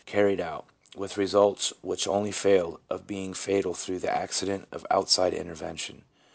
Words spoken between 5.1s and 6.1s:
intervention."